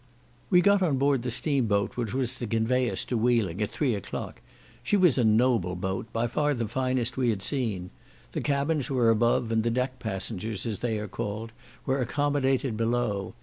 We 0.49 0.61
got 0.61 0.81
on 0.81 0.97
board 0.97 1.21
the 1.21 1.29
steam 1.29 1.67
boat 1.67 1.95
which 1.95 2.11
was 2.11 2.33
to 2.37 2.47
convey 2.47 2.89
us 2.89 3.05
to 3.05 3.15
Wheeling 3.15 3.61
at 3.61 3.69
three 3.69 3.93
o'clock. 3.93 4.41
She 4.81 4.97
was 4.97 5.15
a 5.15 5.23
noble 5.23 5.75
boat, 5.75 6.11
by 6.11 6.25
far 6.25 6.55
the 6.55 6.67
finest 6.67 7.17
we 7.17 7.29
had 7.29 7.43
seen. 7.43 7.91
The 8.31 8.41
cabins 8.41 8.89
were 8.89 9.11
above, 9.11 9.51
and 9.51 9.61
the 9.61 9.69
deck 9.69 9.99
passengers, 9.99 10.65
as 10.65 10.79
they 10.79 10.97
are 10.97 11.07
called, 11.07 11.51
were 11.85 12.01
accommodated 12.01 12.75
below. 12.75 13.35